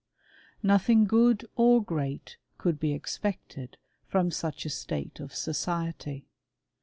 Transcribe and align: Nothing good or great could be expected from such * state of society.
Nothing 0.63 1.03
good 1.05 1.45
or 1.55 1.79
great 1.83 2.37
could 2.57 2.79
be 2.79 2.91
expected 2.91 3.77
from 4.07 4.31
such 4.31 4.65
* 4.67 4.71
state 4.71 5.19
of 5.19 5.35
society. 5.35 6.25